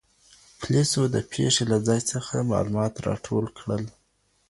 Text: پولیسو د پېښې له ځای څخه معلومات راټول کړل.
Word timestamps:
پولیسو 0.59 1.01
د 1.13 1.15
پېښې 1.31 1.63
له 1.71 1.77
ځای 1.87 2.01
څخه 2.11 2.47
معلومات 2.51 2.93
راټول 3.07 3.45
کړل. 3.57 3.83